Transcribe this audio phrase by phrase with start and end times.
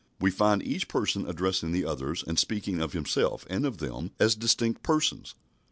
[0.19, 4.33] We find each Person addressing the Others and speaking of Himself and of Them as
[4.33, 5.35] distinct Persons.